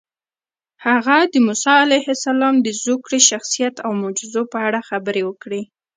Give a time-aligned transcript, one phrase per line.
[0.85, 5.61] هغه د موسی علیه السلام د زوکړې، شخصیت او معجزو په اړه خبرې وکړې.